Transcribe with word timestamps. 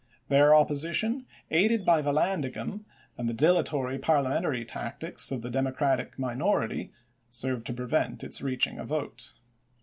Their 0.29 0.55
opposition, 0.55 1.25
aided 1.51 1.85
by 1.85 2.01
Vallandigham 2.01 2.85
and 3.19 3.29
the 3.29 3.35
dilatory 3.35 3.99
parliamentary 3.99 4.65
tactics 4.65 5.29
of 5.31 5.43
the 5.43 5.51
Democratic 5.51 6.17
minority, 6.17 6.91
served 7.29 7.67
to 7.67 7.73
prevent 7.73 8.23
its 8.23 8.41
reaching 8.41 8.79
a 8.79 8.83
vote. 8.83 9.33